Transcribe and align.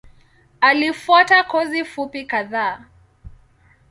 Alifuata 0.61 1.43
kozi 1.43 1.85
fupi 1.85 2.25
kadhaa. 2.25 2.81